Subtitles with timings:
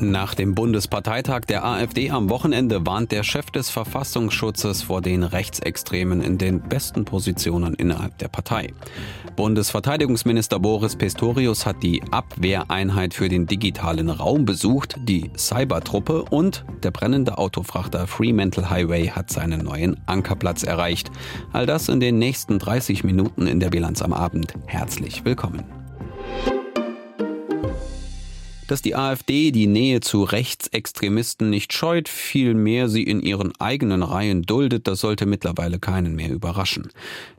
[0.00, 6.20] Nach dem Bundesparteitag der AfD am Wochenende warnt der Chef des Verfassungsschutzes vor den Rechtsextremen
[6.20, 8.72] in den besten Positionen innerhalb der Partei.
[9.34, 16.92] Bundesverteidigungsminister Boris Pistorius hat die Abwehreinheit für den digitalen Raum besucht, die Cybertruppe und der
[16.92, 21.10] brennende Autofrachter Fremantle Highway hat seinen neuen Ankerplatz erreicht.
[21.52, 24.54] All das in den nächsten 30 Minuten in der Bilanz am Abend.
[24.66, 25.77] Herzlich willkommen.
[28.68, 34.42] Dass die AfD die Nähe zu Rechtsextremisten nicht scheut, vielmehr sie in ihren eigenen Reihen
[34.42, 36.90] duldet, das sollte mittlerweile keinen mehr überraschen.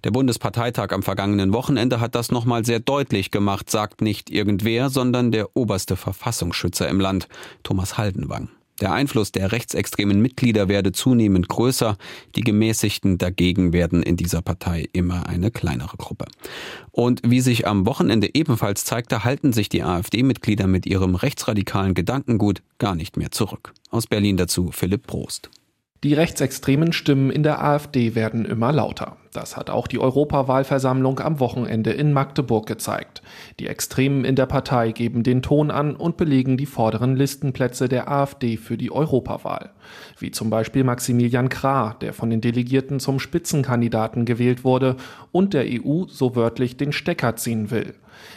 [0.03, 5.31] Der Bundesparteitag am vergangenen Wochenende hat das nochmal sehr deutlich gemacht, sagt nicht irgendwer, sondern
[5.31, 7.27] der oberste Verfassungsschützer im Land,
[7.61, 8.49] Thomas Haldenwang.
[8.81, 11.97] Der Einfluss der rechtsextremen Mitglieder werde zunehmend größer,
[12.35, 16.25] die Gemäßigten dagegen werden in dieser Partei immer eine kleinere Gruppe.
[16.91, 22.61] Und wie sich am Wochenende ebenfalls zeigte, halten sich die AfD-Mitglieder mit ihrem rechtsradikalen Gedankengut
[22.77, 23.73] gar nicht mehr zurück.
[23.89, 25.49] Aus Berlin dazu Philipp Prost.
[26.01, 29.17] Die rechtsextremen Stimmen in der AfD werden immer lauter.
[29.33, 33.21] Das hat auch die Europawahlversammlung am Wochenende in Magdeburg gezeigt.
[33.59, 38.09] Die Extremen in der Partei geben den Ton an und belegen die vorderen Listenplätze der
[38.09, 39.71] AfD für die Europawahl.
[40.17, 44.95] Wie zum Beispiel Maximilian Krah, der von den Delegierten zum Spitzenkandidaten gewählt wurde
[45.33, 47.93] und der EU so wörtlich den Stecker ziehen will.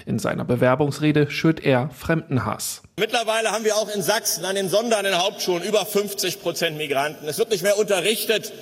[0.06, 2.82] In seiner Bewerbungsrede schürt er Fremdenhass.
[2.98, 6.76] Mittlerweile haben wir auch in Sachsen an den Sonder an den Hauptschulen über 50 Prozent
[6.76, 7.26] Migranten.
[7.26, 8.52] Es wird nicht mehr unterrichtet.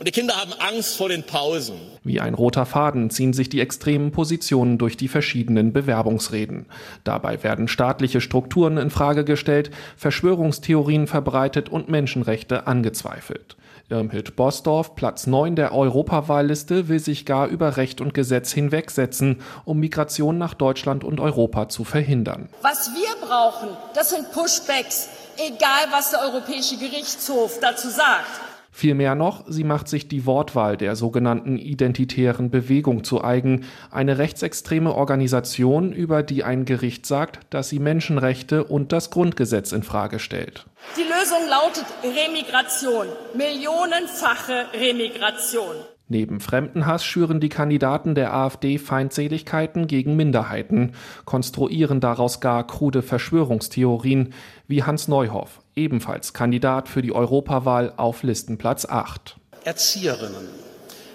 [0.00, 1.78] Und die Kinder haben Angst vor den Pausen.
[2.04, 6.64] Wie ein roter Faden ziehen sich die extremen Positionen durch die verschiedenen Bewerbungsreden.
[7.04, 13.56] Dabei werden staatliche Strukturen in Frage gestellt, Verschwörungstheorien verbreitet und Menschenrechte angezweifelt.
[13.90, 19.78] Irmhild Bosdorf, Platz 9 der Europawahlliste, will sich gar über Recht und Gesetz hinwegsetzen, um
[19.78, 22.48] Migration nach Deutschland und Europa zu verhindern.
[22.62, 28.49] Was wir brauchen, das sind Pushbacks, egal was der Europäische Gerichtshof dazu sagt.
[28.72, 34.94] Vielmehr noch, sie macht sich die Wortwahl der sogenannten identitären Bewegung zu eigen, eine rechtsextreme
[34.94, 40.66] Organisation, über die ein Gericht sagt, dass sie Menschenrechte und das Grundgesetz in Frage stellt.
[40.96, 45.76] Die Lösung lautet Remigration, millionenfache Remigration.
[46.12, 50.92] Neben Fremdenhass schüren die Kandidaten der AfD Feindseligkeiten gegen Minderheiten,
[51.24, 54.34] konstruieren daraus gar krude Verschwörungstheorien,
[54.66, 59.36] wie Hans Neuhoff, ebenfalls Kandidat für die Europawahl auf Listenplatz 8.
[59.64, 60.48] Erzieherinnen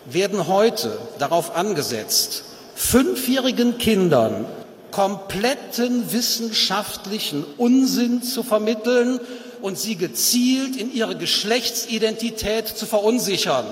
[0.05, 2.43] werden heute darauf angesetzt,
[2.75, 4.45] fünfjährigen Kindern
[4.91, 9.19] kompletten wissenschaftlichen Unsinn zu vermitteln
[9.61, 13.65] und sie gezielt in ihre Geschlechtsidentität zu verunsichern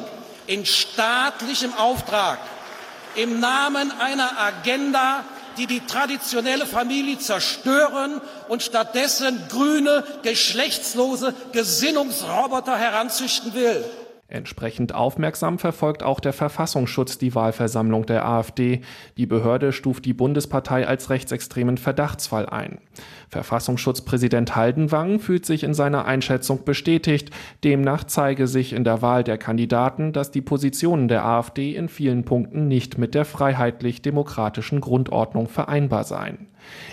[0.47, 2.39] in staatlichem Auftrag
[3.15, 5.23] im Namen einer Agenda,
[5.57, 13.85] die die traditionelle Familie zerstören und stattdessen grüne, geschlechtslose Gesinnungsroboter heranzüchten will.
[14.33, 18.81] Entsprechend aufmerksam verfolgt auch der Verfassungsschutz die Wahlversammlung der AfD.
[19.15, 22.79] Die Behörde stuft die Bundespartei als rechtsextremen Verdachtsfall ein.
[23.29, 27.29] Verfassungsschutzpräsident Haldenwang fühlt sich in seiner Einschätzung bestätigt.
[27.63, 32.23] Demnach zeige sich in der Wahl der Kandidaten, dass die Positionen der AfD in vielen
[32.23, 36.47] Punkten nicht mit der freiheitlich-demokratischen Grundordnung vereinbar seien.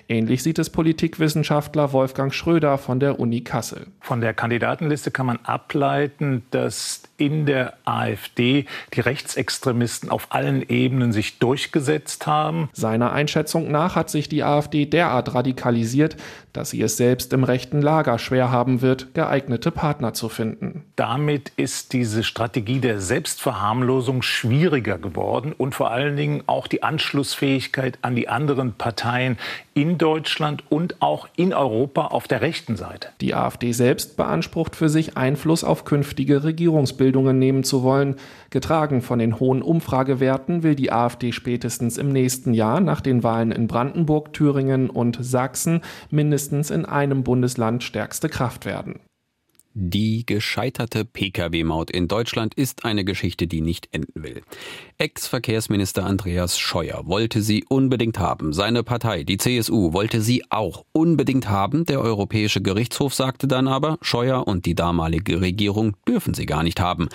[0.09, 3.87] Ähnlich sieht es Politikwissenschaftler Wolfgang Schröder von der Uni Kassel.
[4.01, 8.65] Von der Kandidatenliste kann man ableiten, dass in der AfD
[8.95, 12.71] die Rechtsextremisten auf allen Ebenen sich durchgesetzt haben.
[12.73, 16.17] Seiner Einschätzung nach hat sich die AfD derart radikalisiert,
[16.53, 20.85] dass sie es selbst im rechten Lager schwer haben wird, geeignete Partner zu finden.
[20.97, 27.99] Damit ist diese Strategie der Selbstverharmlosung schwieriger geworden und vor allen Dingen auch die Anschlussfähigkeit
[28.03, 29.39] an die anderen Parteien
[29.75, 33.09] in Deutschland und auch in Europa auf der rechten Seite.
[33.21, 38.17] Die AfD selbst beansprucht für sich Einfluss auf künftige Regierungsbildungen nehmen zu wollen.
[38.51, 43.53] Getragen von den hohen Umfragewerten will die AfD spätestens im nächsten Jahr nach den Wahlen
[43.53, 49.01] in Brandenburg, Thüringen und Sachsen mindestens in einem Bundesland stärkste Kraft werden.
[49.73, 54.43] Die gescheiterte Pkw-Maut in Deutschland ist eine Geschichte, die nicht enden will.
[54.99, 58.53] Ex-Verkehrsminister Andreas Scheuer wollte sie unbedingt haben.
[58.53, 61.85] Seine Partei, die CSU, wollte sie auch unbedingt haben.
[61.85, 66.81] Der Europäische Gerichtshof sagte dann aber, Scheuer und die damalige Regierung dürfen sie gar nicht
[66.81, 67.09] haben.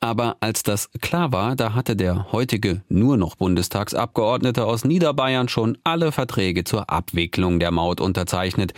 [0.00, 5.76] Aber als das klar war, da hatte der heutige nur noch Bundestagsabgeordnete aus Niederbayern schon
[5.84, 8.72] alle Verträge zur Abwicklung der Maut unterzeichnet.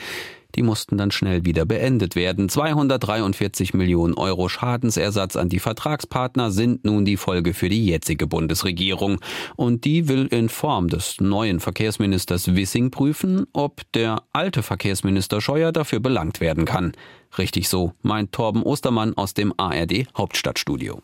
[0.56, 2.48] Die mussten dann schnell wieder beendet werden.
[2.48, 9.20] 243 Millionen Euro Schadensersatz an die Vertragspartner sind nun die Folge für die jetzige Bundesregierung.
[9.56, 15.72] Und die will in Form des neuen Verkehrsministers Wissing prüfen, ob der alte Verkehrsminister Scheuer
[15.72, 16.92] dafür belangt werden kann.
[17.38, 21.02] Richtig so, meint Torben Ostermann aus dem ARD Hauptstadtstudio.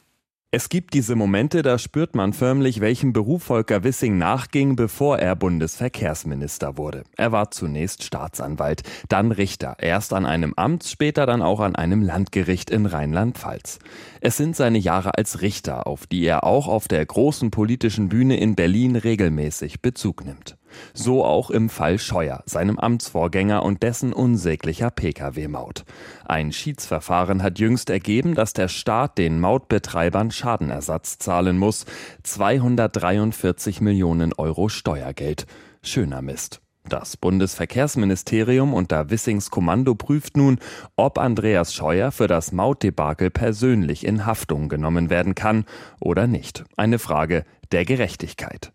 [0.53, 5.35] Es gibt diese Momente, da spürt man förmlich, welchem Beruf Volker Wissing nachging, bevor er
[5.35, 7.03] Bundesverkehrsminister wurde.
[7.17, 12.01] Er war zunächst Staatsanwalt, dann Richter, erst an einem Amt, später dann auch an einem
[12.01, 13.81] Landgericht in Rheinland-Pfalz.
[14.21, 18.39] Es sind seine Jahre als Richter, auf die er auch auf der großen politischen Bühne
[18.39, 20.57] in Berlin regelmäßig Bezug nimmt.
[20.95, 25.85] So auch im Fall Scheuer, seinem Amtsvorgänger und dessen unsäglicher Pkw-Maut.
[26.25, 31.87] Ein Schiedsverfahren hat jüngst ergeben, dass der Staat den Mautbetreibern Schadenersatz zahlen muss.
[32.23, 35.47] 243 Millionen Euro Steuergeld.
[35.83, 36.61] Schöner Mist.
[36.89, 40.61] Das Bundesverkehrsministerium unter Wissings Kommando prüft nun,
[40.95, 45.65] ob Andreas Scheuer für das Mautdebakel persönlich in Haftung genommen werden kann
[46.01, 46.65] oder nicht.
[46.77, 48.73] Eine Frage der Gerechtigkeit.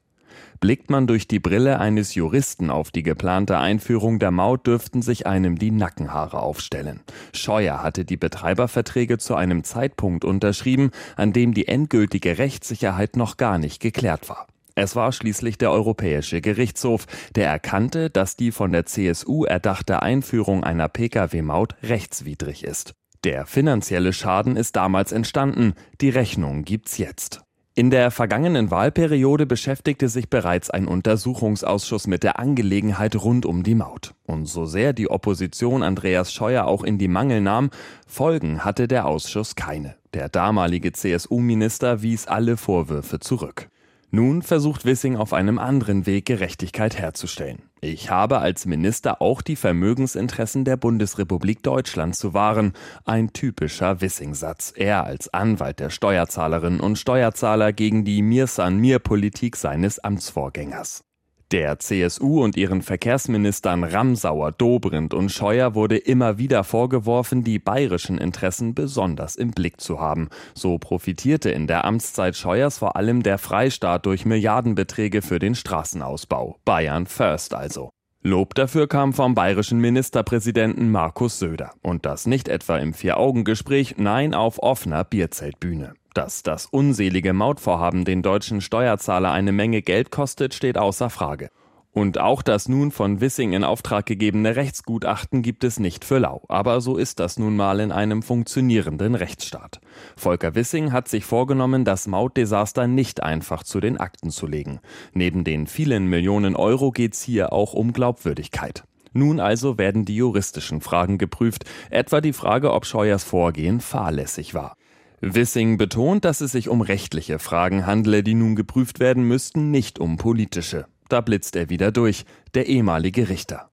[0.61, 5.25] Blickt man durch die Brille eines Juristen auf die geplante Einführung der Maut, dürften sich
[5.25, 6.99] einem die Nackenhaare aufstellen.
[7.33, 13.57] Scheuer hatte die Betreiberverträge zu einem Zeitpunkt unterschrieben, an dem die endgültige Rechtssicherheit noch gar
[13.57, 14.45] nicht geklärt war.
[14.75, 20.63] Es war schließlich der Europäische Gerichtshof, der erkannte, dass die von der CSU erdachte Einführung
[20.63, 22.93] einer Pkw-Maut rechtswidrig ist.
[23.23, 27.41] Der finanzielle Schaden ist damals entstanden, die Rechnung gibt's jetzt.
[27.73, 33.75] In der vergangenen Wahlperiode beschäftigte sich bereits ein Untersuchungsausschuss mit der Angelegenheit rund um die
[33.75, 34.13] Maut.
[34.25, 37.69] Und so sehr die Opposition Andreas Scheuer auch in die Mangel nahm,
[38.05, 39.95] Folgen hatte der Ausschuss keine.
[40.13, 43.70] Der damalige CSU-Minister wies alle Vorwürfe zurück.
[44.13, 47.61] Nun versucht Wissing auf einem anderen Weg Gerechtigkeit herzustellen.
[47.79, 52.73] Ich habe als Minister auch die Vermögensinteressen der Bundesrepublik Deutschland zu wahren.
[53.05, 54.73] Ein typischer Wissing-Satz.
[54.75, 61.05] Er als Anwalt der Steuerzahlerinnen und Steuerzahler gegen die Mir-San-Mir-Politik seines Amtsvorgängers.
[61.51, 68.17] Der CSU und ihren Verkehrsministern Ramsauer, Dobrindt und Scheuer wurde immer wieder vorgeworfen, die bayerischen
[68.17, 70.29] Interessen besonders im Blick zu haben.
[70.53, 76.57] So profitierte in der Amtszeit Scheuers vor allem der Freistaat durch Milliardenbeträge für den Straßenausbau.
[76.63, 77.89] Bayern First also.
[78.23, 81.73] Lob dafür kam vom bayerischen Ministerpräsidenten Markus Söder.
[81.81, 85.95] Und das nicht etwa im Vier-Augen-Gespräch, nein auf offener Bierzeltbühne.
[86.13, 91.49] Dass das unselige Mautvorhaben den deutschen Steuerzahler eine Menge Geld kostet, steht außer Frage.
[91.93, 96.43] Und auch das nun von Wissing in Auftrag gegebene Rechtsgutachten gibt es nicht für lau.
[96.47, 99.81] Aber so ist das nun mal in einem funktionierenden Rechtsstaat.
[100.15, 104.79] Volker Wissing hat sich vorgenommen, das Mautdesaster nicht einfach zu den Akten zu legen.
[105.13, 108.83] Neben den vielen Millionen Euro geht's hier auch um Glaubwürdigkeit.
[109.13, 114.77] Nun also werden die juristischen Fragen geprüft, etwa die Frage, ob Scheuers Vorgehen fahrlässig war.
[115.21, 119.99] Wissing betont, dass es sich um rechtliche Fragen handle, die nun geprüft werden müssten, nicht
[119.99, 120.87] um politische.
[121.09, 122.25] Da blitzt er wieder durch,
[122.55, 123.69] der ehemalige Richter.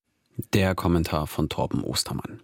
[0.52, 2.40] Der Kommentar von Torben Ostermann.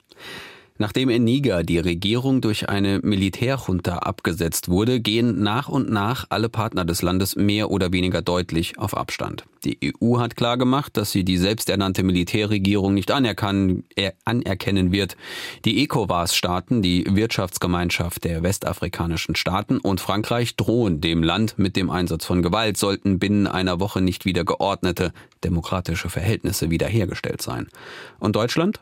[0.76, 6.48] Nachdem in Niger die Regierung durch eine Militärjunta abgesetzt wurde, gehen nach und nach alle
[6.48, 9.44] Partner des Landes mehr oder weniger deutlich auf Abstand.
[9.64, 15.16] Die EU hat klargemacht, dass sie die selbsternannte Militärregierung nicht anerkennen, äh, anerkennen wird.
[15.64, 22.24] Die ECOWAS-Staaten, die Wirtschaftsgemeinschaft der westafrikanischen Staaten und Frankreich drohen dem Land mit dem Einsatz
[22.24, 25.12] von Gewalt, sollten binnen einer Woche nicht wieder geordnete,
[25.44, 27.68] demokratische Verhältnisse wiederhergestellt sein.
[28.18, 28.80] Und Deutschland?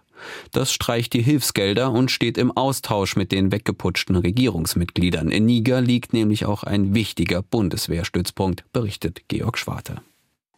[0.52, 5.30] Das streicht die Hilfsgelder und steht im Austausch mit den weggeputschten Regierungsmitgliedern.
[5.30, 10.02] In Niger liegt nämlich auch ein wichtiger Bundeswehrstützpunkt, berichtet Georg Schwarte.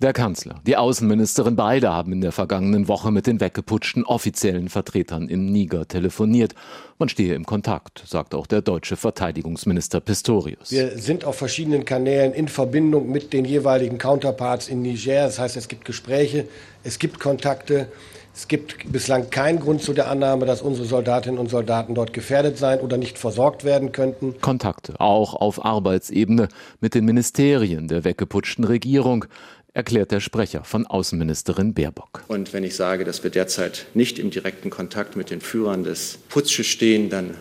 [0.02, 5.28] Der Kanzler, die Außenministerin beide haben in der vergangenen Woche mit den weggeputschten offiziellen Vertretern
[5.28, 6.54] im Niger telefoniert.
[6.98, 10.72] Man stehe im Kontakt, sagt auch der deutsche Verteidigungsminister Pistorius.
[10.72, 15.26] Wir sind auf verschiedenen Kanälen in Verbindung mit den jeweiligen Counterparts in Niger.
[15.26, 16.48] Das heißt, es gibt Gespräche,
[16.82, 17.88] es gibt Kontakte.
[18.34, 22.58] Es gibt bislang keinen Grund zu der Annahme, dass unsere Soldatinnen und Soldaten dort gefährdet
[22.58, 24.34] sein oder nicht versorgt werden könnten.
[24.40, 26.48] Kontakte auch auf Arbeitsebene
[26.80, 29.26] mit den Ministerien der weggeputschten Regierung
[29.72, 32.24] erklärt der Sprecher von Außenministerin Baerbock.
[32.28, 36.18] Und wenn ich sage, dass wir derzeit nicht im direkten Kontakt mit den Führern des
[36.28, 37.34] Putsches stehen, dann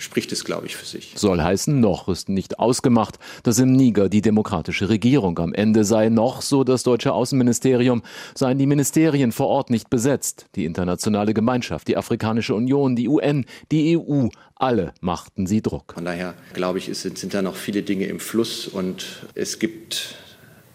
[0.00, 1.12] spricht es, glaube ich, für sich.
[1.14, 6.08] Soll heißen, noch ist nicht ausgemacht, dass im Niger die demokratische Regierung am Ende sei.
[6.08, 8.02] Noch, so das deutsche Außenministerium,
[8.34, 10.46] seien die Ministerien vor Ort nicht besetzt.
[10.56, 15.92] Die internationale Gemeinschaft, die Afrikanische Union, die UN, die EU, alle machten sie Druck.
[15.94, 20.16] Von daher, glaube ich, sind, sind da noch viele Dinge im Fluss und es gibt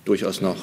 [0.06, 0.58] durchaus noch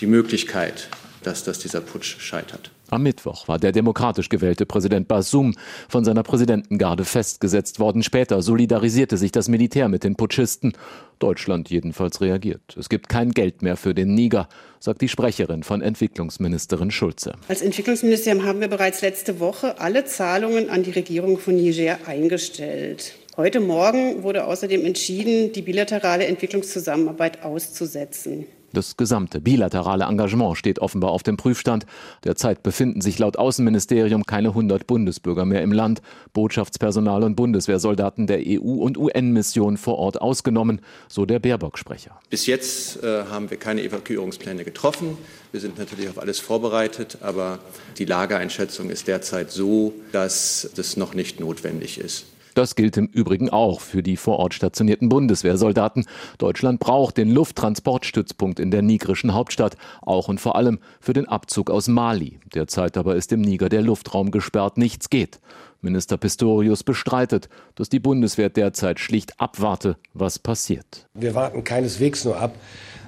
[0.00, 0.88] die Möglichkeit,
[1.26, 2.70] dass, dass dieser Putsch scheitert.
[2.88, 5.54] Am Mittwoch war der demokratisch gewählte Präsident Basum
[5.88, 8.04] von seiner Präsidentengarde festgesetzt worden.
[8.04, 10.72] Später solidarisierte sich das Militär mit den Putschisten.
[11.18, 12.76] Deutschland jedenfalls reagiert.
[12.78, 17.34] Es gibt kein Geld mehr für den Niger, sagt die Sprecherin von Entwicklungsministerin Schulze.
[17.48, 23.14] Als Entwicklungsministerium haben wir bereits letzte Woche alle Zahlungen an die Regierung von Niger eingestellt.
[23.36, 28.46] Heute Morgen wurde außerdem entschieden, die bilaterale Entwicklungszusammenarbeit auszusetzen.
[28.72, 31.86] Das gesamte bilaterale Engagement steht offenbar auf dem Prüfstand.
[32.24, 38.40] Derzeit befinden sich laut Außenministerium keine 100 Bundesbürger mehr im Land, Botschaftspersonal und Bundeswehrsoldaten der
[38.40, 42.18] EU- und UN-Mission vor Ort ausgenommen, so der Baerbock-Sprecher.
[42.30, 45.16] Bis jetzt äh, haben wir keine Evakuierungspläne getroffen.
[45.52, 47.58] Wir sind natürlich auf alles vorbereitet, aber
[47.98, 52.26] die Lageeinschätzung ist derzeit so, dass das noch nicht notwendig ist.
[52.56, 56.06] Das gilt im Übrigen auch für die vor Ort stationierten Bundeswehrsoldaten.
[56.38, 61.70] Deutschland braucht den Lufttransportstützpunkt in der nigerischen Hauptstadt, auch und vor allem für den Abzug
[61.70, 62.40] aus Mali.
[62.54, 65.38] Derzeit aber ist im Niger der Luftraum gesperrt, nichts geht.
[65.82, 71.06] Minister Pistorius bestreitet, dass die Bundeswehr derzeit schlicht abwarte, was passiert.
[71.12, 72.54] Wir warten keineswegs nur ab.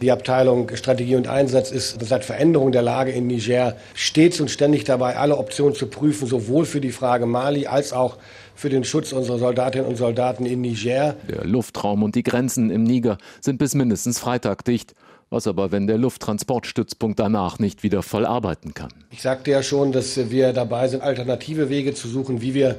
[0.00, 4.84] Die Abteilung Strategie und Einsatz ist seit Veränderung der Lage in Niger stets und ständig
[4.84, 8.18] dabei, alle Optionen zu prüfen, sowohl für die Frage Mali als auch
[8.58, 11.14] für den Schutz unserer Soldatinnen und Soldaten in Niger.
[11.28, 14.94] Der Luftraum und die Grenzen im Niger sind bis mindestens Freitag dicht.
[15.30, 18.88] Was aber, wenn der Lufttransportstützpunkt danach nicht wieder voll arbeiten kann?
[19.10, 22.76] Ich sagte ja schon, dass wir dabei sind, alternative Wege zu suchen, wie wir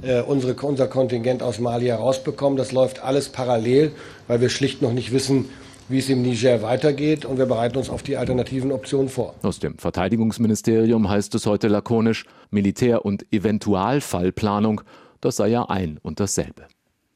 [0.00, 2.56] äh, unsere, unser Kontingent aus Mali herausbekommen.
[2.56, 3.92] Das läuft alles parallel,
[4.28, 5.46] weil wir schlicht noch nicht wissen,
[5.90, 9.34] wie es im Niger weitergeht und wir bereiten uns auf die alternativen Optionen vor.
[9.42, 14.82] Aus dem Verteidigungsministerium heißt es heute lakonisch Militär- und Eventualfallplanung
[15.20, 16.66] das sei ja ein und dasselbe.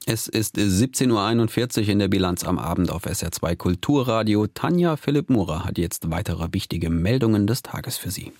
[0.05, 4.49] Es ist 17.41 Uhr in der Bilanz am Abend auf SR2 Kulturradio.
[4.49, 8.33] Tanja Philipp Murer hat jetzt weitere wichtige Meldungen des Tages für Sie.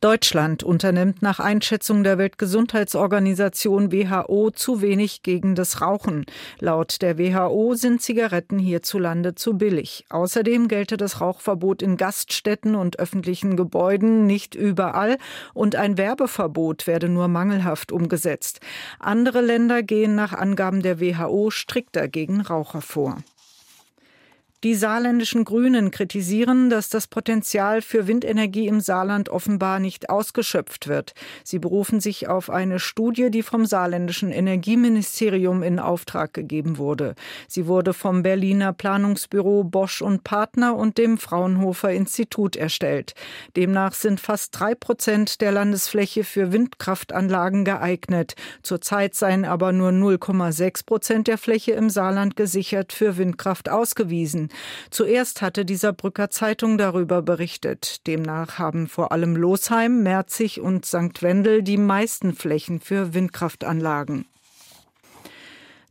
[0.00, 6.26] Deutschland unternimmt nach Einschätzung der Weltgesundheitsorganisation WHO zu wenig gegen das Rauchen.
[6.60, 10.04] Laut der WHO sind Zigaretten hierzulande zu billig.
[10.10, 15.16] Außerdem gelte das Rauchverbot in Gaststätten und öffentlichen Gebäuden nicht überall
[15.54, 18.60] und ein Werbeverbot werde nur mangelhaft umgesetzt.
[18.98, 23.18] Andere Länder gehen nach Angaben der WHO strikter gegen Raucher vor.
[24.64, 31.12] Die saarländischen Grünen kritisieren, dass das Potenzial für Windenergie im Saarland offenbar nicht ausgeschöpft wird.
[31.42, 37.14] Sie berufen sich auf eine Studie, die vom saarländischen Energieministerium in Auftrag gegeben wurde.
[37.46, 43.12] Sie wurde vom Berliner Planungsbüro Bosch und Partner und dem Fraunhofer Institut erstellt.
[43.56, 48.34] Demnach sind fast drei Prozent der Landesfläche für Windkraftanlagen geeignet.
[48.62, 54.48] Zurzeit seien aber nur 0,6 Prozent der Fläche im Saarland gesichert für Windkraft ausgewiesen.
[54.90, 58.06] Zuerst hatte die Saarbrücker Zeitung darüber berichtet.
[58.06, 61.22] Demnach haben vor allem Losheim, Merzig und St.
[61.22, 64.26] Wendel die meisten Flächen für Windkraftanlagen.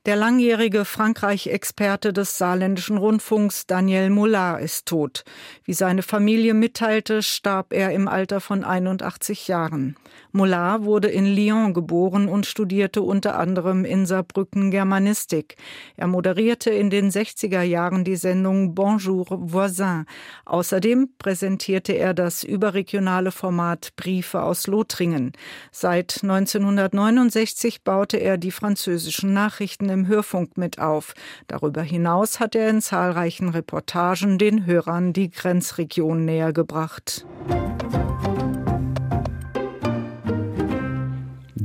[0.05, 5.23] Der langjährige Frankreich-Experte des saarländischen Rundfunks Daniel Mollard ist tot.
[5.63, 9.95] Wie seine Familie mitteilte, starb er im Alter von 81 Jahren.
[10.33, 15.55] Mollard wurde in Lyon geboren und studierte unter anderem in Saarbrücken Germanistik.
[15.95, 20.05] Er moderierte in den 60er Jahren die Sendung Bonjour Voisin.
[20.43, 25.31] Außerdem präsentierte er das überregionale Format Briefe aus Lothringen.
[25.71, 31.13] Seit 1969 baute er die französischen Nachrichten im Hörfunk mit auf.
[31.47, 37.25] Darüber hinaus hat er in zahlreichen Reportagen den Hörern die Grenzregion näher gebracht.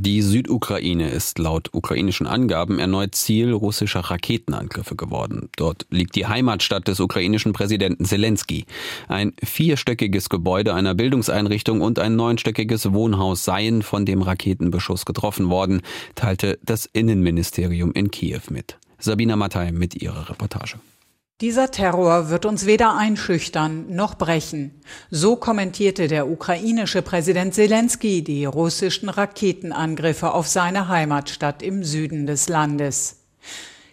[0.09, 5.51] Die Südukraine ist laut ukrainischen Angaben erneut Ziel russischer Raketenangriffe geworden.
[5.57, 8.65] Dort liegt die Heimatstadt des ukrainischen Präsidenten Zelensky.
[9.07, 15.83] Ein vierstöckiges Gebäude einer Bildungseinrichtung und ein neunstöckiges Wohnhaus seien von dem Raketenbeschuss getroffen worden,
[16.15, 18.79] teilte das Innenministerium in Kiew mit.
[18.99, 20.79] Sabina Mattei mit ihrer Reportage.
[21.41, 24.83] Dieser Terror wird uns weder einschüchtern noch brechen.
[25.09, 32.49] So kommentierte der ukrainische Präsident Zelensky die russischen Raketenangriffe auf seine Heimatstadt im Süden des
[32.49, 33.21] Landes.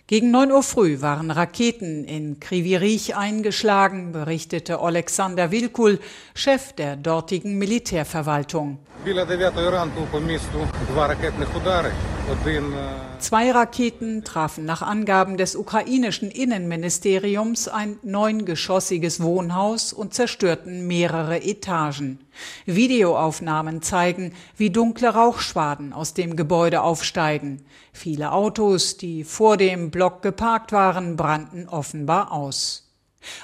[0.08, 6.00] Gegen 9 Uhr früh waren Raketen in Krivirich eingeschlagen, berichtete Alexander Wilkul,
[6.34, 8.80] Chef der dortigen Militärverwaltung.
[13.20, 22.20] Zwei Raketen trafen nach Angaben des ukrainischen Innenministeriums ein neungeschossiges Wohnhaus und zerstörten mehrere Etagen.
[22.66, 27.64] Videoaufnahmen zeigen, wie dunkle Rauchschwaden aus dem Gebäude aufsteigen.
[27.94, 32.92] Viele Autos, die vor dem Block geparkt waren, brannten offenbar aus.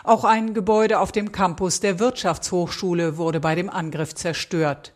[0.03, 4.93] Auch ein Gebäude auf dem Campus der Wirtschaftshochschule wurde bei dem Angriff zerstört.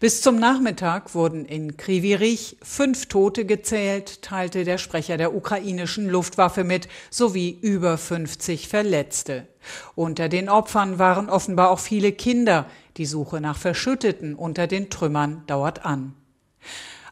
[0.00, 6.64] Bis zum Nachmittag wurden in Krivirich fünf Tote gezählt, teilte der Sprecher der ukrainischen Luftwaffe
[6.64, 9.46] mit, sowie über 50 Verletzte.
[9.94, 12.66] Unter den Opfern waren offenbar auch viele Kinder.
[12.96, 16.14] Die Suche nach Verschütteten unter den Trümmern dauert an.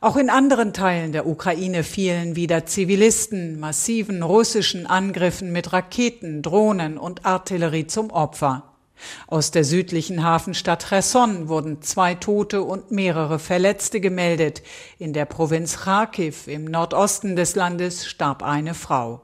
[0.00, 6.98] Auch in anderen Teilen der Ukraine fielen wieder Zivilisten massiven russischen Angriffen mit Raketen, Drohnen
[6.98, 8.75] und Artillerie zum Opfer.
[9.26, 14.62] Aus der südlichen Hafenstadt Cherson wurden zwei Tote und mehrere Verletzte gemeldet.
[14.98, 19.22] In der Provinz Kharkiv im Nordosten des Landes starb eine Frau.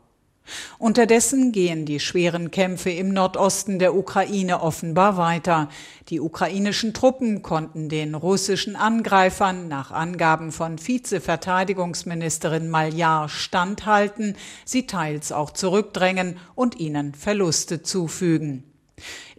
[0.79, 5.69] Unterdessen gehen die schweren Kämpfe im Nordosten der Ukraine offenbar weiter.
[6.09, 15.31] Die ukrainischen Truppen konnten den russischen Angreifern nach Angaben von Vizeverteidigungsministerin Maljar standhalten, sie teils
[15.33, 18.65] auch zurückdrängen und ihnen Verluste zufügen.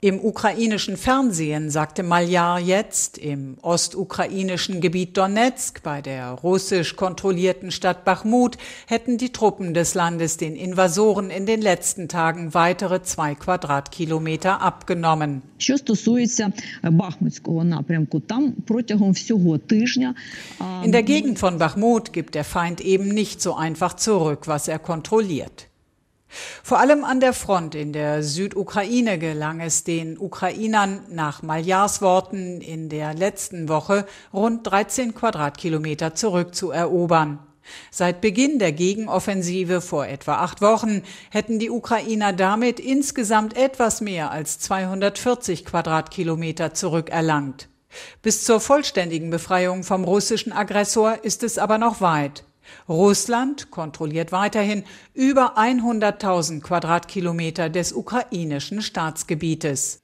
[0.04, 8.04] Im ukrainischen Fernsehen sagte Maljar jetzt, im ostukrainischen Gebiet Donetsk bei der russisch kontrollierten Stadt
[8.04, 14.62] Bachmut hätten die Truppen des Landes den Invasoren in den letzten Tagen weitere zwei Quadratkilometer
[14.62, 15.42] abgenommen.
[20.84, 24.80] In der Gegend von Bachmut gibt der Feind eben nicht so einfach zurück, was er
[24.80, 25.70] kontrolliert.
[26.64, 32.62] Vor allem an der Front in der Südukraine gelang es den Ukrainern nach Maljars Worten
[32.62, 37.40] in der letzten Woche rund 13 Quadratkilometer zurückzuerobern.
[37.92, 44.32] Seit Beginn der Gegenoffensive vor etwa acht Wochen hätten die Ukrainer damit insgesamt etwas mehr
[44.32, 47.70] als 240 Quadratkilometer zurückerlangt.
[48.22, 52.44] Bis zur vollständigen Befreiung vom russischen Aggressor ist es aber noch weit.
[52.88, 60.02] Russland kontrolliert weiterhin über 100.000 Quadratkilometer des ukrainischen Staatsgebietes.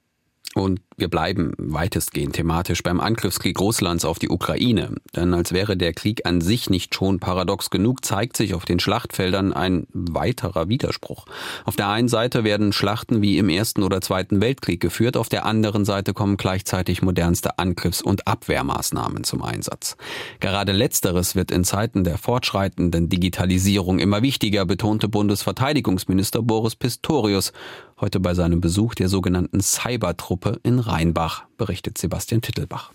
[0.55, 4.95] Und wir bleiben weitestgehend thematisch beim Angriffskrieg Russlands auf die Ukraine.
[5.15, 8.79] Denn als wäre der Krieg an sich nicht schon paradox genug, zeigt sich auf den
[8.79, 11.25] Schlachtfeldern ein weiterer Widerspruch.
[11.65, 15.45] Auf der einen Seite werden Schlachten wie im Ersten oder Zweiten Weltkrieg geführt, auf der
[15.45, 19.97] anderen Seite kommen gleichzeitig modernste Angriffs- und Abwehrmaßnahmen zum Einsatz.
[20.39, 27.53] Gerade letzteres wird in Zeiten der fortschreitenden Digitalisierung immer wichtiger, betonte Bundesverteidigungsminister Boris Pistorius
[28.01, 32.91] heute bei seinem Besuch der sogenannten Cybertruppe in Rheinbach, berichtet Sebastian Tittelbach.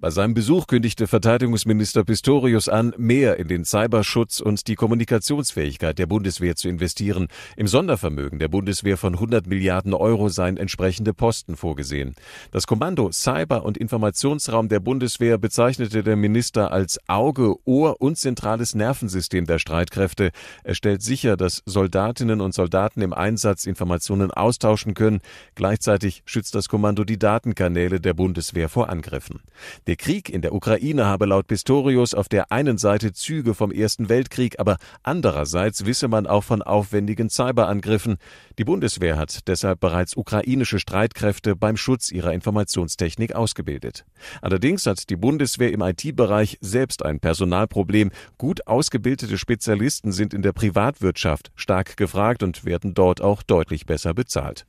[0.00, 6.06] Bei seinem Besuch kündigte Verteidigungsminister Pistorius an, mehr in den Cyberschutz und die Kommunikationsfähigkeit der
[6.06, 7.26] Bundeswehr zu investieren.
[7.56, 12.14] Im Sondervermögen der Bundeswehr von 100 Milliarden Euro seien entsprechende Posten vorgesehen.
[12.52, 18.76] Das Kommando Cyber- und Informationsraum der Bundeswehr bezeichnete der Minister als Auge, Ohr und zentrales
[18.76, 20.30] Nervensystem der Streitkräfte.
[20.62, 25.22] Er stellt sicher, dass Soldatinnen und Soldaten im Einsatz Informationen austauschen können.
[25.56, 29.40] Gleichzeitig schützt das Kommando die Datenkanäle der Bundeswehr vor Angriffen.
[29.88, 34.10] Der Krieg in der Ukraine habe laut Pistorius auf der einen Seite Züge vom Ersten
[34.10, 38.18] Weltkrieg, aber andererseits wisse man auch von aufwendigen Cyberangriffen.
[38.58, 44.04] Die Bundeswehr hat deshalb bereits ukrainische Streitkräfte beim Schutz ihrer Informationstechnik ausgebildet.
[44.42, 48.10] Allerdings hat die Bundeswehr im IT-Bereich selbst ein Personalproblem.
[48.36, 54.12] Gut ausgebildete Spezialisten sind in der Privatwirtschaft stark gefragt und werden dort auch deutlich besser
[54.12, 54.66] bezahlt.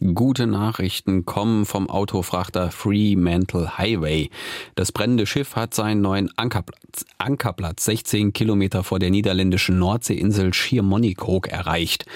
[0.00, 4.28] Gute Nachrichten kommen vom Autofrachter Fremantle Highway.
[4.74, 11.46] Das brennende Schiff hat seinen neuen Ankerplatz, Ankerplatz 16 Kilometer vor der niederländischen Nordseeinsel Schiermonnikoog
[11.46, 12.06] erreicht.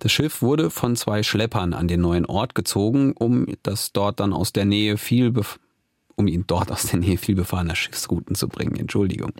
[0.00, 4.32] Das Schiff wurde von zwei Schleppern an den neuen Ort gezogen, um das dort dann
[4.32, 5.32] aus der Nähe viel
[6.16, 8.74] um ihn dort aus der Nähe viel befahrener Schiffsrouten zu bringen.
[8.74, 9.32] Entschuldigung.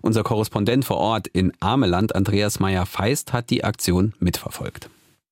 [0.00, 4.88] Unser Korrespondent vor Ort in Ameland, Andreas Meyer-Feist, hat die Aktion mitverfolgt.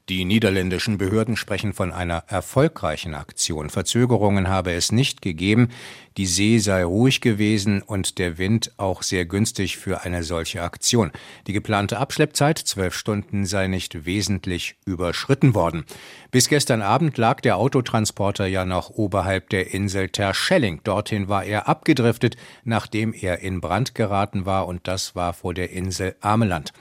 [0.09, 3.69] Die niederländischen Behörden sprechen von einer erfolgreichen Aktion.
[3.69, 5.69] Verzögerungen habe es nicht gegeben.
[6.17, 11.13] Die See sei ruhig gewesen und der Wind auch sehr günstig für eine solche Aktion.
[11.47, 15.85] Die geplante Abschleppzeit, zwölf Stunden, sei nicht wesentlich überschritten worden.
[16.31, 20.81] Bis gestern Abend lag der Autotransporter ja noch oberhalb der Insel Terschelling.
[20.85, 25.71] Dorthin war er abgedriftet, nachdem er in Brand geraten war und das war vor der
[25.71, 26.73] Insel Ameland.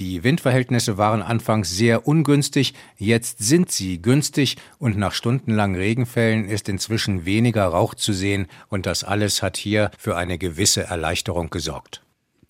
[0.00, 6.68] Die Windverhältnisse waren anfangs sehr ungünstig, jetzt sind sie günstig und nach stundenlangen Regenfällen ist
[6.68, 12.04] inzwischen weniger Rauch zu sehen und das alles hat hier für eine gewisse Erleichterung gesorgt.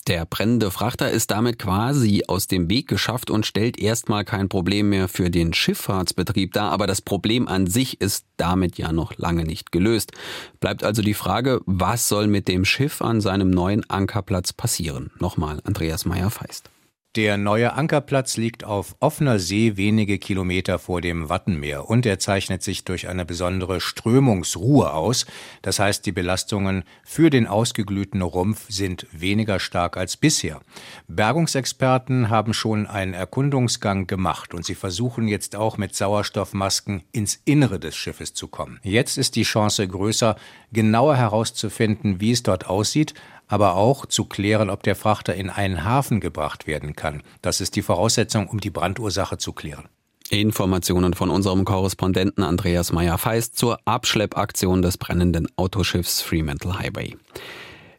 [0.07, 4.91] Der brennende Frachter ist damit quasi aus dem Weg geschafft und stellt erstmal kein Problem
[4.91, 9.45] mehr für den Schifffahrtsbetrieb dar, aber das Problem an sich ist damit ja noch lange
[9.45, 10.13] nicht gelöst.
[10.61, 15.11] Bleibt also die Frage, was soll mit dem Schiff an seinem neuen Ankerplatz passieren?
[15.21, 16.69] Nochmal Andreas Meyer-Feist.
[17.16, 22.64] Der neue Ankerplatz liegt auf offener See wenige Kilometer vor dem Wattenmeer und er zeichnet
[22.64, 25.24] sich durch eine besondere Strömungsruhe aus.
[25.62, 30.61] Das heißt, die Belastungen für den ausgeglühten Rumpf sind weniger stark als bisher.
[31.07, 37.79] Bergungsexperten haben schon einen Erkundungsgang gemacht und sie versuchen jetzt auch mit Sauerstoffmasken ins Innere
[37.79, 38.81] des Schiffes zu kommen.
[38.83, 40.35] Jetzt ist die Chance größer,
[40.72, 43.14] genauer herauszufinden, wie es dort aussieht
[43.49, 47.23] aber auch zu klären, ob der Frachter in einen Hafen gebracht werden kann.
[47.43, 49.89] Das ist die Voraussetzung, um die Brandursache zu klären.
[50.31, 57.17] Informationen von unserem Korrespondenten Andreas Meyer-Feist zur Abschleppaktion des brennenden Autoschiffs Fremantle Highway.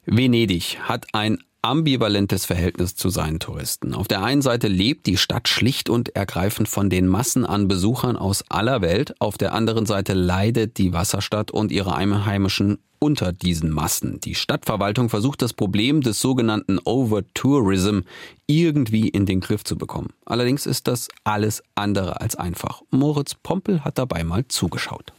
[0.05, 3.95] Venedig hat ein ambivalentes Verhältnis zu seinen Touristen.
[3.95, 8.17] Auf der einen Seite lebt die Stadt schlicht und ergreifend von den Massen an Besuchern
[8.17, 13.69] aus aller Welt, auf der anderen Seite leidet die Wasserstadt und ihre Einheimischen unter diesen
[13.69, 14.19] Massen.
[14.19, 17.99] Die Stadtverwaltung versucht das Problem des sogenannten Overtourism
[18.47, 20.09] irgendwie in den Griff zu bekommen.
[20.25, 22.81] Allerdings ist das alles andere als einfach.
[22.89, 25.13] Moritz Pompel hat dabei mal zugeschaut.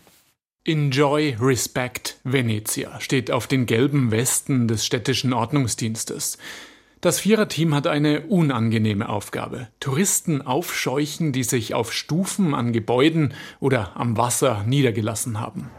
[0.65, 6.39] Enjoy Respect Venezia steht auf den gelben Westen des städtischen Ordnungsdienstes.
[7.07, 9.69] Das Viererteam hat eine unangenehme Aufgabe.
[9.79, 15.71] Touristen aufscheuchen, die sich auf Stufen an Gebäuden oder am Wasser niedergelassen haben.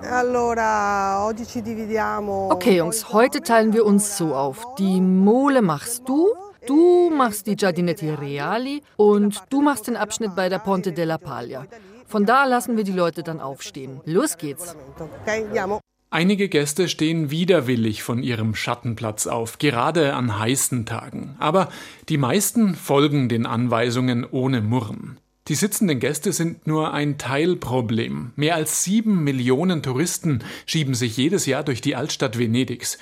[2.50, 4.76] Okay, Jungs, heute teilen wir uns so auf.
[4.76, 6.30] Die Mole machst du,
[6.66, 11.66] du machst die Giardinetti Reali und du machst den Abschnitt bei der Ponte della Paglia.
[12.06, 14.00] Von da lassen wir die Leute dann aufstehen.
[14.06, 14.78] Los geht's.
[16.10, 21.36] Einige Gäste stehen widerwillig von ihrem Schattenplatz auf, gerade an heißen Tagen.
[21.38, 21.70] Aber
[22.08, 25.20] die meisten folgen den Anweisungen ohne Murren.
[25.50, 28.32] Die sitzenden Gäste sind nur ein Teilproblem.
[28.38, 32.98] Mehr als sieben Millionen Touristen schieben sich jedes Jahr durch die Altstadt Venedigs.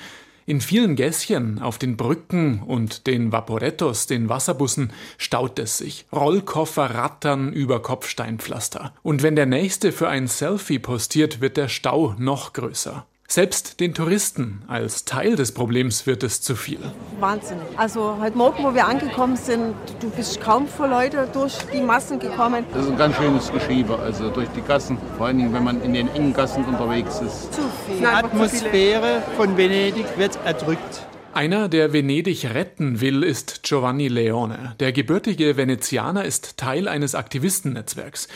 [0.47, 6.05] In vielen Gässchen, auf den Brücken und den Vaporettos, den Wasserbussen, staut es sich.
[6.13, 8.93] Rollkoffer rattern über Kopfsteinpflaster.
[9.01, 13.07] Und wenn der Nächste für ein Selfie postiert, wird der Stau noch größer.
[13.27, 16.79] Selbst den Touristen als Teil des Problems wird es zu viel.
[17.19, 17.57] Wahnsinn.
[17.75, 22.19] Also heute Morgen, wo wir angekommen sind, du bist kaum vor Leute durch die Massen
[22.19, 22.63] gekommen.
[22.71, 25.81] Das ist ein ganz schönes Geschiebe, also durch die Gassen, vor allen Dingen, wenn man
[25.81, 27.51] in den engen Gassen unterwegs ist.
[27.51, 27.97] Zu viel.
[27.99, 31.07] Die Atmosphäre von Venedig wird erdrückt.
[31.33, 34.75] Einer, der Venedig retten will, ist Giovanni Leone.
[34.79, 38.27] Der gebürtige Venezianer ist Teil eines Aktivistennetzwerks.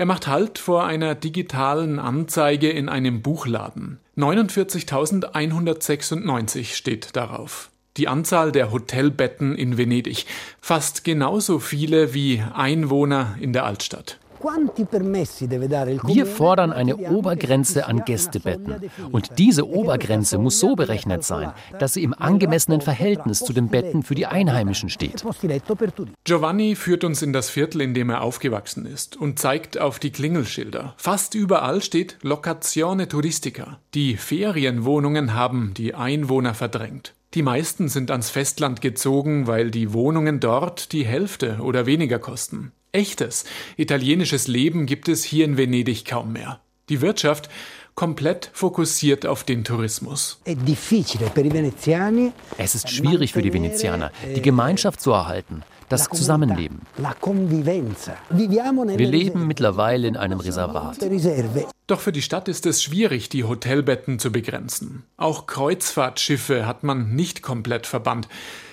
[0.00, 3.98] Er macht Halt vor einer digitalen Anzeige in einem Buchladen.
[4.16, 7.68] 49.196 steht darauf.
[7.98, 10.24] Die Anzahl der Hotelbetten in Venedig.
[10.58, 14.18] Fast genauso viele wie Einwohner in der Altstadt.
[14.42, 18.90] Wir fordern eine Obergrenze an Gästebetten.
[19.12, 24.02] Und diese Obergrenze muss so berechnet sein, dass sie im angemessenen Verhältnis zu den Betten
[24.02, 25.24] für die Einheimischen steht.
[26.24, 30.10] Giovanni führt uns in das Viertel, in dem er aufgewachsen ist, und zeigt auf die
[30.10, 30.94] Klingelschilder.
[30.96, 33.78] Fast überall steht Locazione Turistica.
[33.94, 37.14] Die Ferienwohnungen haben die Einwohner verdrängt.
[37.34, 42.72] Die meisten sind ans Festland gezogen, weil die Wohnungen dort die Hälfte oder weniger kosten.
[42.92, 43.44] Echtes
[43.76, 46.60] italienisches Leben gibt es hier in Venedig kaum mehr.
[46.88, 47.48] Die Wirtschaft
[47.94, 50.40] komplett fokussiert auf den Tourismus.
[52.58, 56.80] Es ist schwierig für die Venezianer, die Gemeinschaft zu erhalten, das Zusammenleben.
[56.96, 60.98] Wir leben mittlerweile in einem Reservat.
[61.86, 65.04] Doch für die Stadt ist es schwierig, die Hotelbetten zu begrenzen.
[65.16, 68.28] Auch Kreuzfahrtschiffe hat man nicht komplett verbannt.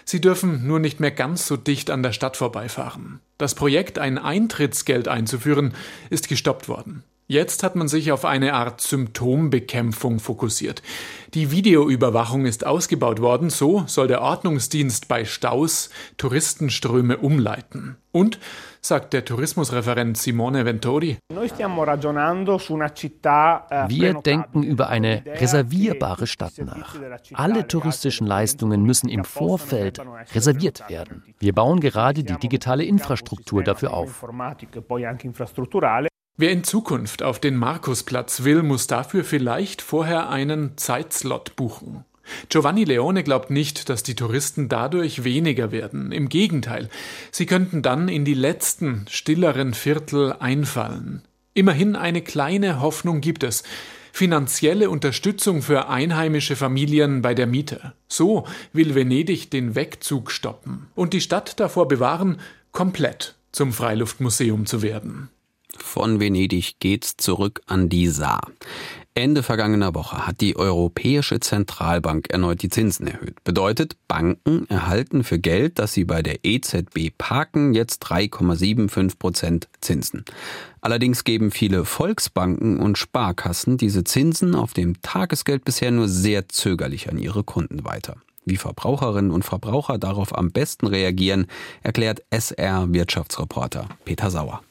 [0.06, 3.20] Sie dürfen nur nicht mehr ganz so dicht an der Stadt vorbeifahren.
[3.38, 5.74] Das Projekt, ein Eintrittsgeld einzuführen,
[6.10, 7.04] ist gestoppt worden.
[7.30, 10.82] Jetzt hat man sich auf eine Art Symptombekämpfung fokussiert.
[11.34, 17.98] Die Videoüberwachung ist ausgebaut worden, so soll der Ordnungsdienst bei Staus Touristenströme umleiten.
[18.14, 18.40] Und,
[18.80, 21.18] sagt der Tourismusreferent Simone Ventori,
[23.70, 26.96] eh, wir denken über eine reservierbare Stadt nach.
[27.34, 30.00] Alle touristischen Leistungen müssen im Vorfeld
[30.34, 31.26] reserviert werden.
[31.40, 34.24] Wir bauen gerade die digitale Infrastruktur dafür auf.
[36.40, 42.06] Wer in Zukunft auf den Markusplatz will, muss dafür vielleicht vorher einen Zeitslot buchen.
[42.50, 46.12] Giovanni Leone glaubt nicht, dass die Touristen dadurch weniger werden.
[46.12, 46.90] Im Gegenteil,
[47.32, 51.24] sie könnten dann in die letzten, stilleren Viertel einfallen.
[51.56, 53.64] Immerhin eine kleine Hoffnung gibt es.
[54.12, 57.94] Finanzielle Unterstützung für einheimische Familien bei der Miete.
[58.08, 62.40] So will Venedig den Wegzug stoppen und die Stadt davor bewahren,
[62.72, 65.30] komplett zum Freiluftmuseum zu werden.
[65.98, 68.52] Von Venedig geht's zurück an die Saar.
[69.16, 73.44] Ende vergangener Woche hat die Europäische Zentralbank erneut die Zinsen erhöht.
[73.44, 80.24] Bedeutet, Banken erhalten für Geld, das sie bei der EZB parken, jetzt 3,75 Prozent Zinsen.
[80.82, 87.10] Allerdings geben viele Volksbanken und Sparkassen diese Zinsen auf dem Tagesgeld bisher nur sehr zögerlich
[87.10, 88.18] an ihre Kunden weiter.
[88.46, 91.48] Wie Verbraucherinnen und Verbraucher darauf am besten reagieren,
[91.82, 94.62] erklärt SR Wirtschaftsreporter Peter Sauer.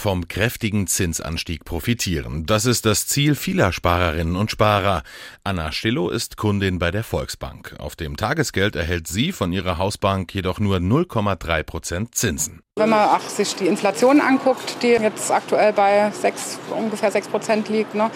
[0.00, 2.46] Vom kräftigen Zinsanstieg profitieren.
[2.46, 5.02] Das ist das Ziel vieler Sparerinnen und Sparer.
[5.42, 7.74] Anna Stillo ist Kundin bei der Volksbank.
[7.80, 12.62] Auf dem Tagesgeld erhält sie von ihrer Hausbank jedoch nur 0,3 Prozent Zinsen.
[12.78, 17.68] Wenn man ach, sich die Inflation anguckt, die jetzt aktuell bei 6, ungefähr 6 Prozent
[17.68, 18.08] liegt, ne,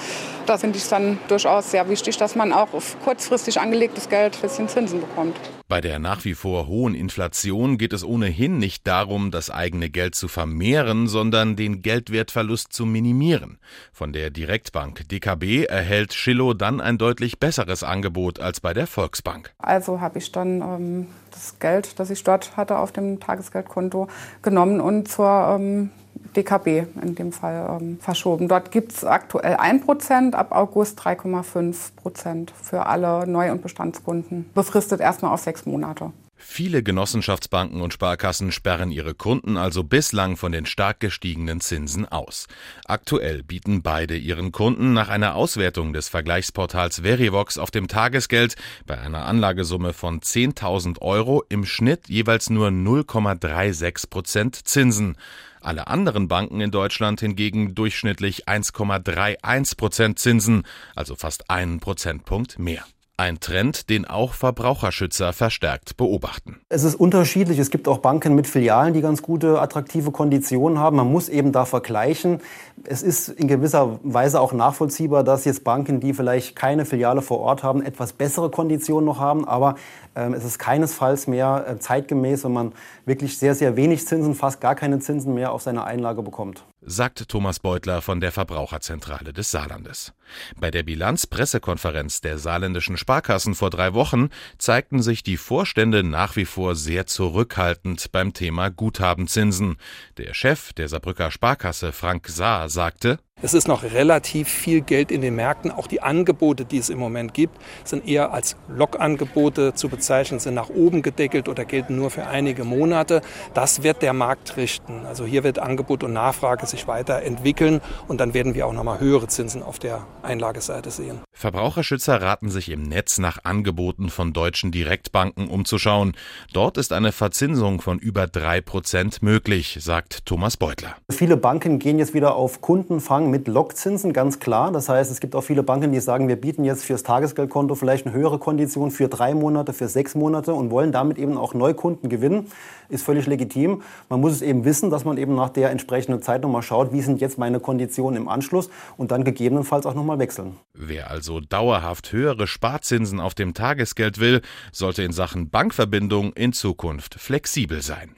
[0.47, 4.37] da finde ich es dann durchaus sehr wichtig, dass man auch auf kurzfristig angelegtes Geld
[4.37, 5.37] ein bisschen Zinsen bekommt.
[5.67, 10.15] Bei der nach wie vor hohen Inflation geht es ohnehin nicht darum, das eigene Geld
[10.15, 13.59] zu vermehren, sondern den Geldwertverlust zu minimieren.
[13.93, 19.53] Von der Direktbank DKB erhält Schillo dann ein deutlich besseres Angebot als bei der Volksbank.
[19.59, 24.09] Also habe ich dann ähm, das Geld, das ich dort hatte auf dem Tagesgeldkonto,
[24.43, 25.91] genommen und zur ähm,
[26.37, 28.49] DKB in dem Fall ähm, verschoben.
[28.49, 34.51] Dort gibt es aktuell 1%, ab August 3,5% für alle Neu- und Bestandskunden.
[34.55, 36.13] Befristet erstmal auf sechs Monate.
[36.45, 42.47] Viele Genossenschaftsbanken und Sparkassen sperren ihre Kunden also bislang von den stark gestiegenen Zinsen aus.
[42.85, 48.99] Aktuell bieten beide ihren Kunden nach einer Auswertung des Vergleichsportals Verivox auf dem Tagesgeld bei
[48.99, 55.17] einer Anlagesumme von 10.000 Euro im Schnitt jeweils nur 0,36 Prozent Zinsen.
[55.61, 60.65] Alle anderen Banken in Deutschland hingegen durchschnittlich 1,31 Prozent Zinsen,
[60.97, 62.85] also fast einen Prozentpunkt mehr.
[63.23, 66.61] Ein Trend, den auch Verbraucherschützer verstärkt beobachten.
[66.69, 67.61] Es ist unterschiedlich.
[67.61, 70.97] Es gibt auch Banken mit Filialen, die ganz gute, attraktive Konditionen haben.
[70.97, 72.41] Man muss eben da vergleichen.
[72.83, 77.39] Es ist in gewisser Weise auch nachvollziehbar, dass jetzt Banken, die vielleicht keine Filiale vor
[77.39, 79.47] Ort haben, etwas bessere Konditionen noch haben.
[79.47, 79.77] Aber
[80.17, 82.73] ähm, es ist keinesfalls mehr äh, zeitgemäß, wenn man
[83.07, 86.65] wirklich sehr, sehr wenig Zinsen, fast gar keine Zinsen mehr auf seine Einlage bekommt.
[86.85, 90.13] Sagt Thomas Beutler von der Verbraucherzentrale des Saarlandes.
[90.57, 96.45] Bei der Bilanzpressekonferenz der saarländischen Sparkassen vor drei Wochen zeigten sich die Vorstände nach wie
[96.45, 99.77] vor sehr zurückhaltend beim Thema Guthabenzinsen.
[100.17, 105.21] Der Chef der Saarbrücker Sparkasse, Frank Saar, sagte, es ist noch relativ viel Geld in
[105.21, 105.73] den Märkten.
[105.73, 110.55] Auch die Angebote, die es im Moment gibt, sind eher als Lockangebote zu bezeichnen, sind
[110.55, 113.21] nach oben gedeckelt oder gelten nur für einige Monate.
[113.53, 115.07] Das wird der Markt richten.
[115.07, 119.01] Also hier wird Angebot und Nachfrage sich weiterentwickeln und dann werden wir auch noch mal
[119.01, 121.21] höhere Zinsen auf der Einlageseite sehen.
[121.35, 126.13] Verbraucherschützer raten sich im Netz nach Angeboten von deutschen Direktbanken umzuschauen.
[126.53, 130.95] Dort ist eine Verzinsung von über drei Prozent möglich, sagt Thomas Beutler.
[131.11, 134.71] Viele Banken gehen jetzt wieder auf Kundenfang mit Lockzinsen, ganz klar.
[134.71, 138.07] Das heißt, es gibt auch viele Banken, die sagen, wir bieten jetzt fürs Tagesgeldkonto vielleicht
[138.07, 142.09] eine höhere Kondition für drei Monate, für sechs Monate und wollen damit eben auch Neukunden
[142.09, 142.47] gewinnen.
[142.91, 143.83] Ist völlig legitim.
[144.11, 147.01] Man muss es eben wissen, dass man eben nach der entsprechenden Zeit nochmal schaut, wie
[147.01, 150.57] sind jetzt meine Konditionen im Anschluss und dann gegebenenfalls auch nochmal wechseln.
[150.75, 154.43] Wer also dauerhaft höhere Sparzinsen auf dem Tagesgeld will,
[154.73, 158.15] sollte in Sachen Bankverbindung in Zukunft flexibel sein.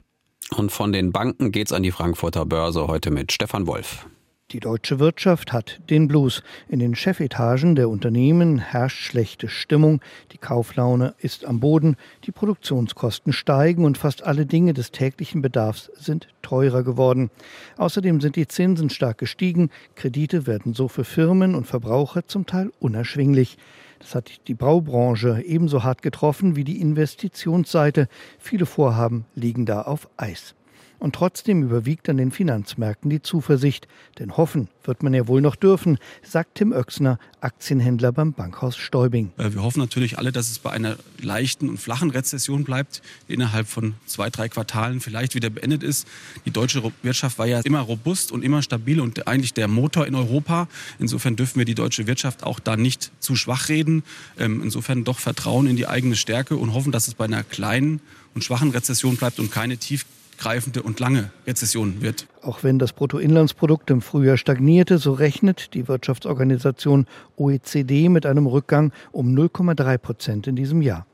[0.55, 4.05] Und von den Banken geht's an die Frankfurter Börse heute mit Stefan Wolf.
[4.51, 6.43] Die deutsche Wirtschaft hat den Blues.
[6.69, 13.33] In den Chefetagen der Unternehmen herrscht schlechte Stimmung, die Kauflaune ist am Boden, die Produktionskosten
[13.33, 17.31] steigen und fast alle Dinge des täglichen Bedarfs sind teurer geworden.
[17.77, 22.71] Außerdem sind die Zinsen stark gestiegen, Kredite werden so für Firmen und Verbraucher zum Teil
[22.79, 23.57] unerschwinglich.
[23.97, 28.07] Das hat die Baubranche ebenso hart getroffen wie die Investitionsseite.
[28.37, 30.53] Viele Vorhaben liegen da auf Eis.
[30.99, 33.87] Und trotzdem überwiegt an den Finanzmärkten die Zuversicht.
[34.19, 39.31] Denn hoffen wird man ja wohl noch dürfen, sagt Tim Oechsner, Aktienhändler beim Bankhaus Stäubing.
[39.37, 43.33] Äh, wir hoffen natürlich alle, dass es bei einer leichten und flachen Rezession bleibt, die
[43.33, 46.07] innerhalb von zwei, drei Quartalen vielleicht wieder beendet ist.
[46.45, 50.15] Die deutsche Wirtschaft war ja immer robust und immer stabil und eigentlich der Motor in
[50.15, 50.67] Europa.
[50.99, 54.03] Insofern dürfen wir die deutsche Wirtschaft auch da nicht zu schwach reden.
[54.37, 58.01] Ähm, insofern doch Vertrauen in die eigene Stärke und hoffen, dass es bei einer kleinen
[58.33, 60.05] und schwachen Rezession bleibt und keine tief
[60.37, 62.27] greifende und lange Rezession wird.
[62.41, 68.91] Auch wenn das Bruttoinlandsprodukt im Frühjahr stagnierte, so rechnet die Wirtschaftsorganisation OECD mit einem Rückgang
[69.11, 71.05] um 0,3 Prozent in diesem Jahr.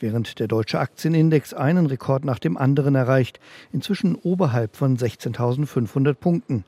[0.00, 3.40] Während der deutsche Aktienindex einen Rekord nach dem anderen erreicht,
[3.72, 6.64] inzwischen oberhalb von 16.500 Punkten.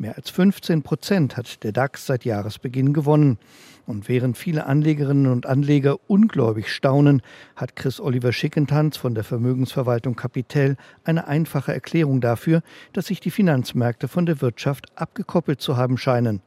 [0.00, 3.36] Mehr als 15 Prozent hat der DAX seit Jahresbeginn gewonnen.
[3.84, 7.20] Und während viele Anlegerinnen und Anleger ungläubig staunen,
[7.56, 13.32] hat Chris Oliver Schickentanz von der Vermögensverwaltung Capitel eine einfache Erklärung dafür, dass sich die
[13.32, 16.42] Finanzmärkte von der Wirtschaft abgekoppelt zu haben scheinen.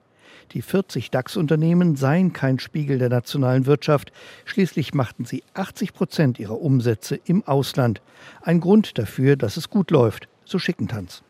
[0.53, 4.13] Die 40 DAX-Unternehmen seien kein Spiegel der nationalen Wirtschaft.
[4.45, 8.01] Schließlich machten sie 80 Prozent ihrer Umsätze im Ausland.
[8.43, 10.29] Ein Grund dafür, dass es gut läuft.
[10.45, 11.21] So Schickentanz.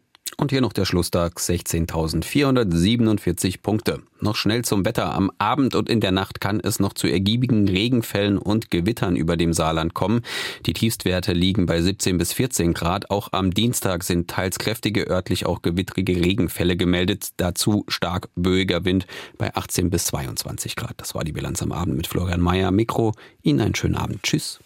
[0.41, 4.01] Und hier noch der Schlusstag, 16.447 Punkte.
[4.21, 5.13] Noch schnell zum Wetter.
[5.13, 9.37] Am Abend und in der Nacht kann es noch zu ergiebigen Regenfällen und Gewittern über
[9.37, 10.23] dem Saarland kommen.
[10.65, 13.11] Die Tiefstwerte liegen bei 17 bis 14 Grad.
[13.11, 17.33] Auch am Dienstag sind teils kräftige, örtlich auch gewittrige Regenfälle gemeldet.
[17.37, 19.05] Dazu stark böiger Wind
[19.37, 20.95] bei 18 bis 22 Grad.
[20.97, 22.71] Das war die Bilanz am Abend mit Florian Mayer.
[22.71, 23.11] Mikro.
[23.43, 24.23] Ihnen einen schönen Abend.
[24.23, 24.59] Tschüss.